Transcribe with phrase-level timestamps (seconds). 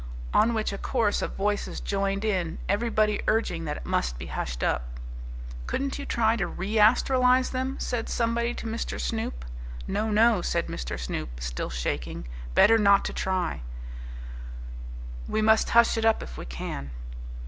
[0.33, 4.63] On which a chorus of voices joined in, everybody urging that it must be hushed
[4.63, 4.99] up.
[5.67, 8.99] "Couldn't you try to reastralize them?" said somebody to Mr.
[8.99, 9.45] Snoop.
[9.87, 10.99] "No, no," said Mr.
[10.99, 12.25] Snoop, still shaking.
[12.55, 13.61] "Better not try
[15.27, 15.31] to.
[15.31, 16.89] We must hush it up if we can."